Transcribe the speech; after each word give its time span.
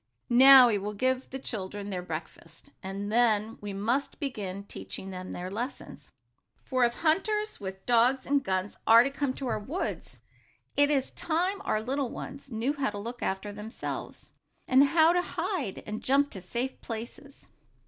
"Now 0.31 0.69
we 0.69 0.79
will 0.79 0.95
give 0.95 1.29
the 1.29 1.37
children 1.37 1.91
their 1.91 2.01
breakfast, 2.01 2.71
and 2.81 3.11
then 3.11 3.59
we 3.61 3.71
must 3.71 4.19
begin 4.19 4.63
teaching 4.63 5.11
them 5.11 5.31
their 5.31 5.51
lessons. 5.51 6.11
For 6.63 6.83
if 6.85 6.95
hunters, 6.95 7.59
with 7.59 7.85
dogs 7.85 8.25
and 8.25 8.43
guns, 8.43 8.77
are 8.87 9.03
to 9.03 9.11
come 9.11 9.35
to 9.35 9.45
our 9.45 9.59
woods, 9.59 10.17
it 10.75 10.89
is 10.89 11.11
time 11.11 11.61
our 11.63 11.83
little 11.83 12.09
ones 12.09 12.49
knew 12.51 12.73
how 12.73 12.89
to 12.89 12.97
look 12.97 13.21
after 13.21 13.53
themselves, 13.53 14.31
and 14.67 14.85
how 14.85 15.13
to 15.13 15.21
hide, 15.21 15.83
and 15.85 16.01
jump 16.01 16.31
to 16.31 16.41
safe 16.41 16.81
places." 16.81 17.49